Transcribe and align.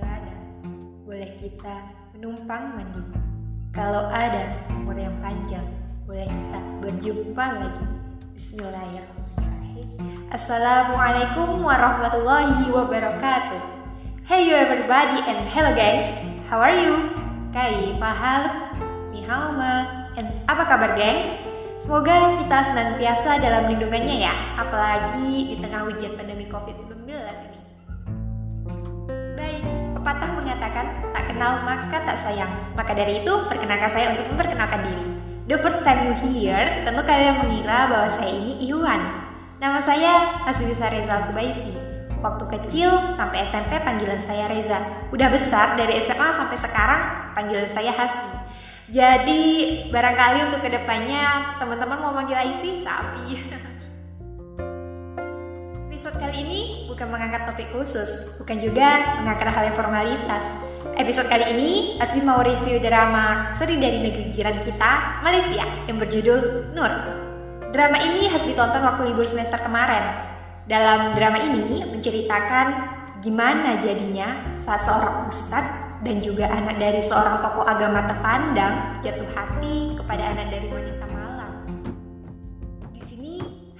Ada, 0.00 0.34
boleh 1.04 1.30
kita 1.36 1.92
menumpang 2.16 2.76
mandi. 2.76 3.04
Kalau 3.70 4.08
ada 4.08 4.56
umur 4.72 4.96
yang 4.96 5.12
panjang, 5.20 5.64
boleh 6.08 6.24
kita 6.24 6.60
berjumpa 6.80 7.44
lagi. 7.60 7.86
Bismillahirrahmanirrahim. 8.32 9.86
Assalamualaikum 10.32 11.60
warahmatullahi 11.60 12.72
wabarakatuh. 12.72 13.60
Hey 14.24 14.48
you 14.48 14.56
everybody 14.56 15.20
and 15.28 15.44
hello 15.52 15.72
guys. 15.76 16.08
How 16.48 16.64
are 16.64 16.74
you? 16.74 17.12
Kaifa 17.52 18.10
hal? 18.10 18.42
Ni 19.12 19.22
hao 19.28 19.52
ma? 19.52 20.06
And 20.16 20.28
apa 20.48 20.64
kabar 20.64 20.96
gengs? 20.96 21.50
Semoga 21.80 22.36
kita 22.36 22.58
senantiasa 22.62 23.40
dalam 23.40 23.72
lindungannya 23.72 24.22
ya, 24.28 24.34
apalagi 24.56 25.52
di 25.52 25.56
tengah 25.58 25.88
ujian 25.88 26.12
pandemi 26.12 26.44
COVID-19 26.44 26.99
pepatah 30.00 30.32
mengatakan 30.32 30.86
tak 31.12 31.28
kenal 31.28 31.60
maka 31.60 32.00
tak 32.08 32.16
sayang. 32.16 32.48
Maka 32.72 32.96
dari 32.96 33.20
itu, 33.20 33.32
perkenalkan 33.52 33.92
saya 33.92 34.16
untuk 34.16 34.32
memperkenalkan 34.32 34.80
diri. 34.88 35.06
The 35.44 35.60
first 35.60 35.84
time 35.84 36.08
you 36.08 36.14
hear, 36.16 36.88
tentu 36.88 37.04
kalian 37.04 37.44
mengira 37.44 37.84
bahwa 37.92 38.08
saya 38.08 38.32
ini 38.32 38.64
Iwan. 38.64 39.00
Nama 39.60 39.76
saya 39.76 40.40
Hasbisa 40.48 40.88
Reza 40.88 41.28
Kubaisi. 41.28 41.76
Waktu 42.20 42.44
kecil 42.48 43.12
sampai 43.12 43.44
SMP 43.44 43.76
panggilan 43.80 44.16
saya 44.16 44.48
Reza. 44.48 44.80
Udah 45.12 45.28
besar 45.28 45.76
dari 45.76 46.00
SMA 46.00 46.28
sampai 46.32 46.56
sekarang 46.56 47.02
panggilan 47.36 47.68
saya 47.68 47.92
Hasbi. 47.92 48.32
Jadi 48.90 49.42
barangkali 49.92 50.48
untuk 50.48 50.64
ke 50.64 50.70
depannya 50.72 51.56
teman-teman 51.60 51.98
mau 52.00 52.12
manggil 52.16 52.40
Aisi 52.40 52.80
sapi. 52.80 53.36
Episode 56.00 56.16
kali 56.16 56.36
ini 56.48 56.60
bukan 56.88 57.12
mengangkat 57.12 57.44
topik 57.44 57.76
khusus, 57.76 58.32
bukan 58.40 58.56
juga 58.56 59.20
mengangkat 59.20 59.52
hal 59.52 59.68
yang 59.68 59.76
formalitas. 59.76 60.48
Episode 60.96 61.28
kali 61.28 61.44
ini 61.52 62.00
Asbi 62.00 62.24
mau 62.24 62.40
review 62.40 62.80
drama 62.80 63.52
seri 63.52 63.76
dari 63.76 64.00
negeri 64.00 64.32
jiran 64.32 64.56
kita, 64.64 65.20
Malaysia, 65.20 65.60
yang 65.60 66.00
berjudul 66.00 66.72
Nur. 66.72 66.88
Drama 67.76 68.00
ini 68.00 68.32
Hasbi 68.32 68.56
tonton 68.56 68.80
waktu 68.80 69.12
libur 69.12 69.28
semester 69.28 69.60
kemarin. 69.60 70.24
Dalam 70.64 71.12
drama 71.12 71.36
ini 71.36 71.84
menceritakan 71.84 72.66
gimana 73.20 73.76
jadinya 73.84 74.56
saat 74.64 74.80
seorang 74.88 75.28
ustadz 75.28 76.00
dan 76.00 76.16
juga 76.24 76.48
anak 76.48 76.80
dari 76.80 77.04
seorang 77.04 77.44
tokoh 77.44 77.68
agama 77.68 78.08
terpandang 78.08 79.04
jatuh 79.04 79.28
hati 79.36 80.00
kepada 80.00 80.32
anak 80.32 80.48
dari 80.48 80.64
wanita 80.72 81.09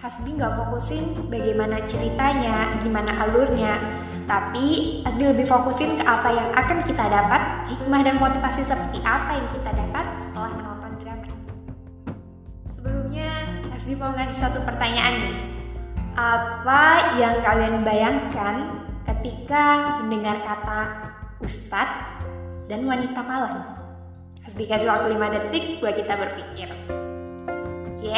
Hasbi 0.00 0.32
nggak 0.32 0.56
fokusin 0.56 1.28
bagaimana 1.28 1.84
ceritanya, 1.84 2.72
gimana 2.80 3.12
alurnya, 3.20 3.76
tapi 4.24 5.04
Hasbi 5.04 5.28
lebih 5.28 5.44
fokusin 5.44 6.00
ke 6.00 6.04
apa 6.08 6.32
yang 6.32 6.48
akan 6.56 6.80
kita 6.80 7.04
dapat, 7.04 7.68
hikmah 7.68 8.00
dan 8.00 8.16
motivasi 8.16 8.64
seperti 8.64 9.04
apa 9.04 9.36
yang 9.36 9.48
kita 9.52 9.68
dapat 9.76 10.06
setelah 10.16 10.56
menonton 10.56 10.96
drama. 11.04 11.28
Sebelumnya, 12.72 13.28
Hasbi 13.76 13.92
mau 14.00 14.16
ngasih 14.16 14.38
satu 14.40 14.64
pertanyaan 14.64 15.20
nih. 15.20 15.36
Apa 16.16 16.82
yang 17.20 17.44
kalian 17.44 17.84
bayangkan 17.84 18.80
ketika 19.04 20.00
mendengar 20.00 20.40
kata 20.40 20.80
ustadz 21.44 22.24
dan 22.72 22.88
wanita 22.88 23.20
malam? 23.20 23.76
Hasbi 24.48 24.64
kasih 24.64 24.88
waktu 24.88 25.12
5 25.12 25.28
detik 25.28 25.84
buat 25.84 25.92
kita 25.92 26.16
berpikir. 26.16 26.72
Oke, 27.92 28.16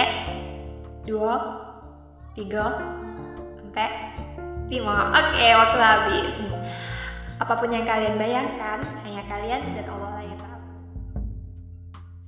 dua, 1.03 1.62
tiga, 2.33 2.81
empat, 3.61 3.93
lima. 4.73 5.13
Oke, 5.13 5.47
waktu 5.53 5.79
habis. 5.79 6.35
Apa 7.37 7.61
pun 7.61 7.69
yang 7.69 7.85
kalian 7.85 8.17
bayangkan, 8.17 8.81
hanya 9.05 9.23
kalian 9.29 9.61
dan 9.77 9.87
Allah 9.93 10.11
lah 10.17 10.25
yang 10.25 10.39
tahu. 10.41 10.61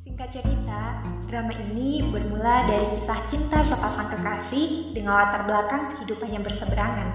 Singkat 0.04 0.28
cerita, 0.28 1.00
drama 1.24 1.54
ini 1.70 2.04
bermula 2.12 2.68
dari 2.68 2.84
kisah 2.98 3.20
cinta 3.32 3.64
sepasang 3.64 4.12
kekasih 4.12 4.92
dengan 4.92 5.16
latar 5.16 5.48
belakang 5.48 5.88
kehidupan 5.96 6.36
yang 6.36 6.44
berseberangan. 6.44 7.08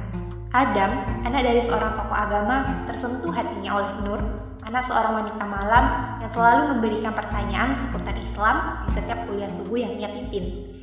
Adam, 0.50 0.92
anak 1.30 1.46
dari 1.46 1.62
seorang 1.62 1.94
tokoh 1.94 2.18
agama, 2.18 2.82
tersentuh 2.90 3.30
hatinya 3.30 3.70
oleh 3.78 3.92
Nur, 4.02 4.22
anak 4.66 4.82
seorang 4.82 5.22
wanita 5.22 5.46
malam 5.46 5.86
yang 6.26 6.32
selalu 6.34 6.74
memberikan 6.74 7.14
pertanyaan 7.14 7.78
seputar 7.78 8.18
Islam 8.18 8.82
di 8.90 8.92
setiap 8.98 9.30
kuliah 9.30 9.52
subuh 9.52 9.78
yang 9.78 9.94
ia 9.94 10.10
pimpin. 10.10 10.79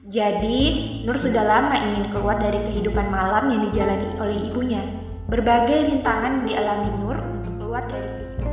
Jadi, 0.00 0.60
Nur 1.04 1.20
sudah 1.20 1.44
lama 1.44 1.76
ingin 1.76 2.08
keluar 2.08 2.40
dari 2.40 2.56
kehidupan 2.72 3.12
malam 3.12 3.52
yang 3.52 3.68
dijalani 3.68 4.08
oleh 4.16 4.48
ibunya. 4.48 4.80
Berbagai 5.28 5.92
rintangan 5.92 6.48
dialami 6.48 6.88
Nur 7.04 7.20
untuk 7.20 7.52
keluar 7.60 7.84
dari 7.84 8.08
kehidupan. 8.08 8.52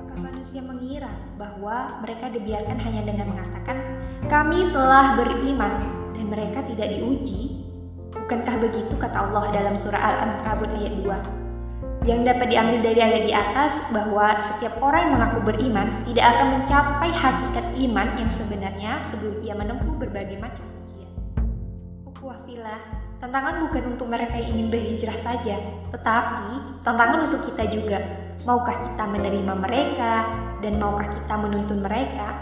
Apakah 0.00 0.16
manusia 0.16 0.64
mengira 0.64 1.12
bahwa 1.36 2.00
mereka 2.00 2.32
dibiarkan 2.32 2.78
hanya 2.80 3.02
dengan 3.04 3.36
mengatakan, 3.36 3.76
"Kami 4.32 4.72
telah 4.72 5.20
beriman," 5.20 5.72
dan 6.16 6.24
mereka 6.32 6.64
tidak 6.64 6.96
diuji? 6.96 7.60
Bukankah 8.16 8.64
begitu 8.64 8.96
kata 8.96 9.28
Allah 9.28 9.44
dalam 9.52 9.76
surah 9.76 10.00
Al-Ankabut 10.00 10.72
ayat 10.72 11.04
2? 11.04 11.39
Yang 12.00 12.32
dapat 12.32 12.46
diambil 12.48 12.80
dari 12.80 13.00
ayat 13.04 13.22
di 13.28 13.34
atas 13.36 13.92
bahwa 13.92 14.32
setiap 14.40 14.80
orang 14.80 15.04
yang 15.04 15.12
mengaku 15.20 15.52
beriman 15.52 15.88
tidak 16.08 16.32
akan 16.32 16.46
mencapai 16.56 17.10
hakikat 17.12 17.66
iman 17.76 18.08
yang 18.16 18.30
sebenarnya 18.32 18.92
sebelum 19.12 19.36
ia 19.44 19.52
menempuh 19.52 20.00
berbagai 20.00 20.40
macam 20.40 20.64
ujian. 20.80 21.12
Filah, 22.48 22.80
tantangan 23.20 23.68
bukan 23.68 23.96
untuk 23.96 24.08
mereka 24.08 24.32
yang 24.40 24.56
ingin 24.56 24.68
berhijrah 24.72 25.18
saja, 25.20 25.60
tetapi 25.92 26.80
tantangan 26.80 27.28
untuk 27.28 27.44
kita 27.44 27.68
juga. 27.68 28.00
Maukah 28.48 28.80
kita 28.80 29.04
menerima 29.04 29.52
mereka 29.60 30.24
dan 30.64 30.80
maukah 30.80 31.04
kita 31.04 31.34
menuntun 31.36 31.84
mereka? 31.84 32.32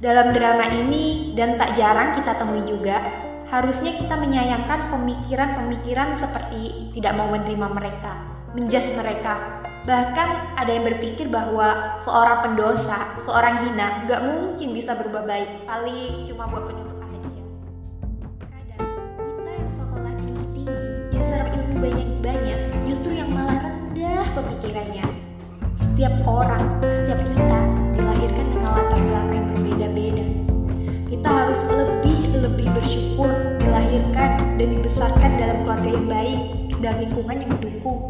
Dalam 0.00 0.32
drama 0.32 0.64
ini 0.72 1.36
dan 1.36 1.60
tak 1.60 1.76
jarang 1.76 2.16
kita 2.16 2.40
temui 2.40 2.64
juga, 2.64 3.04
harusnya 3.52 3.92
kita 3.92 4.16
menyayangkan 4.16 4.88
pemikiran-pemikiran 4.88 6.16
seperti 6.16 6.90
tidak 6.96 7.12
mau 7.14 7.28
menerima 7.28 7.68
mereka, 7.70 8.33
menjas 8.54 8.94
mereka. 8.94 9.60
Bahkan 9.84 10.56
ada 10.56 10.70
yang 10.70 10.86
berpikir 10.88 11.28
bahwa 11.28 12.00
seorang 12.00 12.38
pendosa, 12.40 13.20
seorang 13.20 13.68
hina, 13.68 14.08
gak 14.08 14.22
mungkin 14.24 14.72
bisa 14.72 14.96
berubah 14.96 15.28
baik, 15.28 15.68
paling 15.68 16.24
cuma 16.24 16.48
buat 16.48 16.64
penyutup 16.64 16.96
aja. 17.04 17.20
Kadang 18.48 18.90
kita 19.20 19.50
yang 19.52 19.72
sekolah 19.74 20.12
tinggi-tinggi, 20.16 20.90
yang 21.12 21.24
serap 21.26 21.52
ilmu 21.52 21.76
banyak-banyak, 21.84 22.60
justru 22.88 23.10
yang 23.18 23.28
malah 23.28 23.60
rendah 23.60 24.24
pemikirannya. 24.32 25.04
Setiap 25.76 26.14
orang, 26.24 26.64
setiap 26.88 27.20
kita 27.26 27.60
dilahirkan 27.92 28.46
dengan 28.56 28.70
latar 28.72 29.00
belakang 29.02 29.36
yang 29.36 29.48
berbeda-beda. 29.52 30.26
Kita 31.12 31.28
harus 31.28 31.60
lebih-lebih 31.68 32.68
bersyukur 32.72 33.30
dilahirkan 33.60 34.30
dan 34.56 34.68
dibesarkan 34.80 35.30
dalam 35.36 35.56
keluarga 35.66 35.90
yang 35.92 36.08
baik 36.08 36.40
dan 36.80 36.94
lingkungan 37.04 37.36
yang 37.36 37.50
mendukung. 37.52 38.00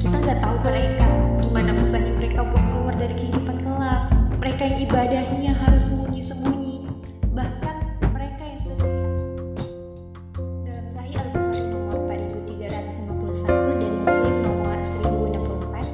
Kita 0.00 0.16
nggak 0.16 0.40
tahu 0.40 0.56
mereka 0.64 1.04
gimana 1.44 1.76
susahnya 1.76 2.16
mereka 2.16 2.40
buat 2.40 2.64
keluar 2.72 2.96
dari 2.96 3.12
kehidupan 3.12 3.60
kelak. 3.60 4.08
Mereka 4.40 4.62
yang 4.64 4.78
ibadahnya 4.88 5.52
harus 5.52 5.92
sembunyi-sembunyi. 5.92 6.88
Bahkan 7.36 7.76
mereka 8.08 8.42
yang 8.48 8.60
setia. 8.64 8.88
Dalam 10.40 10.86
Sahih 10.88 11.20
Al-Bukhari 11.20 11.60
nomor 11.68 12.00
4351 12.08 13.76
dan 13.76 13.92
Muslim 14.00 14.34
nomor 14.40 14.78
1064, 14.80 15.84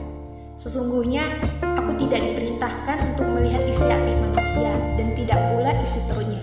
sesungguhnya 0.62 1.26
aku 1.66 1.90
tidak 2.06 2.20
diperintahkan 2.30 2.96
untuk 3.10 3.26
melihat 3.26 3.62
isi 3.66 3.90
hati 3.90 4.14
manusia 4.22 4.70
dan 4.94 5.08
tidak 5.18 5.38
pula 5.50 5.72
isi 5.82 5.98
perutnya. 6.06 6.42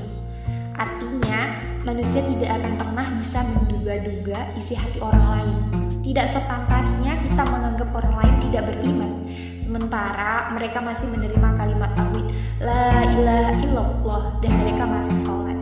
Artinya, 0.76 1.40
manusia 1.88 2.28
tidak 2.28 2.60
akan 2.60 2.74
pernah 2.76 3.08
bisa 3.24 3.40
menduga-duga 3.56 4.52
isi 4.60 4.76
hati 4.76 5.00
orang 5.00 5.28
lain. 5.40 5.83
Tidak 6.04 6.28
sepantasnya 6.28 7.16
kita 7.24 7.48
menganggap 7.48 7.88
orang 7.96 8.16
lain 8.20 8.36
tidak 8.44 8.68
beriman, 8.68 9.24
sementara 9.56 10.52
mereka 10.52 10.84
masih 10.84 11.16
menerima 11.16 11.50
kalimat 11.56 11.96
tauhid 11.96 12.28
la 12.60 13.08
ilaha 13.08 13.52
illallah 13.64 14.24
dan 14.44 14.52
mereka 14.60 14.84
masih 14.84 15.16
sholat. 15.24 15.56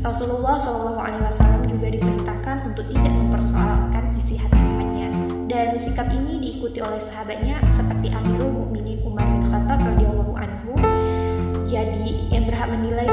Rasulullah 0.00 0.56
Wasallam 0.56 1.68
juga 1.68 1.92
diperintahkan 1.92 2.72
untuk 2.72 2.88
tidak 2.88 3.12
mempersoalkan 3.12 4.16
isi 4.16 4.40
hati 4.40 4.56
umatnya 4.56 5.08
dan 5.52 5.76
sikap 5.76 6.08
ini 6.08 6.40
diikuti 6.40 6.80
oleh 6.80 6.96
sahabatnya 6.96 7.60
seperti 7.68 8.08
Amirul 8.08 8.64
Mukminin 8.64 9.04
Umar 9.04 9.28
bin 9.28 9.44
Khattab 9.44 9.84
radhiyallahu 9.84 10.32
anhu. 10.32 10.80
Jadi 11.68 12.32
yang 12.32 12.48
berhak 12.48 12.72
menilai 12.72 13.04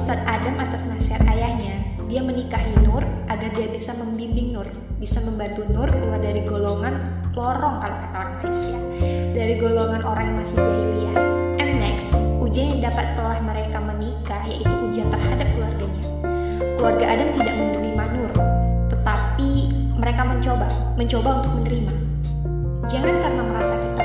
Ustadz 0.00 0.24
Adam 0.24 0.56
atas 0.56 0.88
nasihat 0.88 1.28
ayahnya, 1.28 1.76
dia 2.08 2.24
menikahi 2.24 2.72
Nur 2.88 3.04
agar 3.28 3.52
dia 3.52 3.68
bisa 3.68 3.92
membimbing 4.00 4.56
Nur, 4.56 4.64
bisa 4.96 5.20
membantu 5.20 5.60
Nur 5.68 5.92
keluar 5.92 6.16
dari 6.16 6.40
golongan 6.48 6.96
lorong 7.36 7.84
kalau 7.84 7.96
kata 8.00 8.16
orang 8.16 8.34
Malaysia, 8.40 8.80
dari 9.36 9.54
golongan 9.60 10.00
orang 10.00 10.24
yang 10.32 10.38
masih 10.40 10.56
jahiliyah. 10.56 11.16
And 11.60 11.72
next, 11.84 12.16
ujian 12.40 12.80
yang 12.80 12.88
dapat 12.88 13.12
setelah 13.12 13.44
mereka 13.44 13.76
menikah 13.76 14.40
yaitu 14.48 14.72
ujian 14.88 15.04
terhadap 15.12 15.48
keluarganya. 15.52 16.04
Keluarga 16.80 17.04
Adam 17.04 17.28
tidak 17.36 17.54
menerima 17.60 18.04
Nur, 18.16 18.32
tetapi 18.88 19.50
mereka 20.00 20.22
mencoba, 20.24 20.68
mencoba 20.96 21.44
untuk 21.44 21.52
menerima. 21.60 21.92
Jangan 22.88 23.14
karena 23.20 23.42
merasa 23.52 23.74
kita 23.76 24.04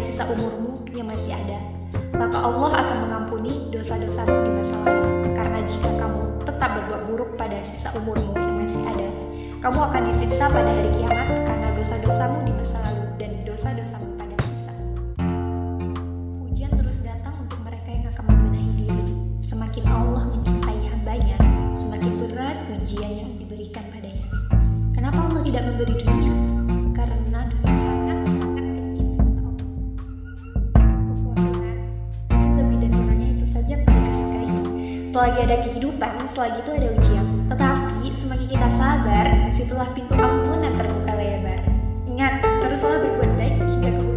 sisa 0.00 0.24
umurmu 0.32 0.80
yang 0.96 1.04
masih 1.04 1.36
ada, 1.36 1.60
maka 2.16 2.40
Allah 2.40 2.72
akan 2.72 2.96
mengampuni 3.04 3.68
dosa-dosamu 3.68 4.32
di 4.48 4.50
masa 4.56 4.80
lalu. 4.80 5.28
Karena 5.36 5.60
jika 5.60 5.92
kamu 6.00 6.40
tetap 6.48 6.70
berbuat 6.72 7.02
buruk 7.12 7.30
pada 7.36 7.60
sisa 7.60 7.92
umurmu 8.00 8.32
yang 8.32 8.56
masih 8.56 8.80
ada, 8.88 9.08
kamu 9.60 9.76
akan 9.76 10.02
disiksa 10.08 10.48
pada 10.48 10.72
hari 10.72 10.88
kiamat 10.96 11.28
karena 11.44 11.68
dosa-dosamu 11.76 12.48
di 12.48 12.52
masa 12.56 12.80
lalu 12.80 13.04
dan 13.20 13.30
dosa-dosamu 13.44 14.08
pada 14.16 14.36
sisa. 14.40 14.72
Ujian 16.48 16.72
terus 16.80 17.04
datang 17.04 17.36
untuk 17.44 17.60
mereka 17.60 17.92
yang 17.92 18.08
akan 18.08 18.24
membenahi 18.24 18.72
diri. 18.80 19.04
Semakin 19.44 19.84
Allah 19.84 20.22
mencintai 20.32 20.80
hambanya, 20.96 21.36
semakin 21.76 22.12
berat 22.24 22.56
ujian 22.72 23.12
yang 23.20 23.30
diberikan 23.36 23.84
padanya. 23.92 24.26
Kenapa 24.96 25.28
Allah 25.28 25.44
tidak 25.44 25.62
memberi 25.68 25.94
dunia? 26.00 26.59
Selagi 35.20 35.52
ada 35.52 35.60
kehidupan, 35.60 36.14
selagi 36.32 36.58
itu 36.64 36.70
ada 36.80 36.88
ujian. 36.96 37.26
Tetapi 37.52 38.08
semakin 38.08 38.46
kita 38.56 38.68
sabar, 38.72 39.28
di 39.28 39.52
situlah 39.52 39.92
pintu 39.92 40.16
ampunan 40.16 40.72
terbuka 40.80 41.12
lebar. 41.12 41.60
Ingat, 42.08 42.40
teruslah 42.64 43.04
berbuat 43.04 43.36
baik 43.36 43.60
hingga 43.68 44.00
kemudian 44.00 44.09